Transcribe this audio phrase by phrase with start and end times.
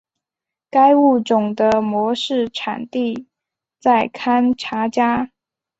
[0.71, 3.27] 该物种的模式产地
[3.79, 5.29] 在堪察加。